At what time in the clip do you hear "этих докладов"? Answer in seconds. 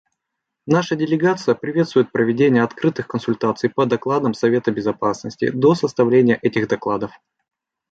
6.41-7.11